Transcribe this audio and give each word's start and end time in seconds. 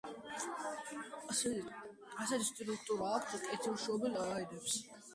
ასეთი 1.33 2.49
სტრუქტურა 2.49 3.15
აქვთ 3.21 3.39
კეთილშობილ 3.53 4.23
აირებს. 4.27 4.79